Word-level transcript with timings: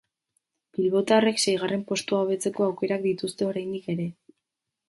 Bilbotarrek 0.77 1.41
seigarren 1.43 1.85
postua 1.91 2.21
hobetzeko 2.25 2.67
aukerak 2.71 3.07
dituzte 3.07 3.49
oraindik 3.51 3.93
ere. 3.97 4.09